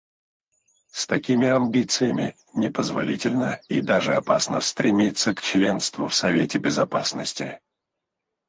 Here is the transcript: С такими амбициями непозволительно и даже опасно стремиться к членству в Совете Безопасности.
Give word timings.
С 0.89 1.05
такими 1.05 1.47
амбициями 1.47 2.35
непозволительно 2.55 3.61
и 3.67 3.81
даже 3.81 4.15
опасно 4.15 4.59
стремиться 4.59 5.35
к 5.35 5.43
членству 5.43 6.07
в 6.07 6.15
Совете 6.15 6.57
Безопасности. 6.57 7.59